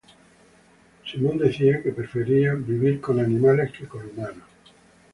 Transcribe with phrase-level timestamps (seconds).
[1.05, 4.47] Simon decía que prefería "vivir con animales que con humanos".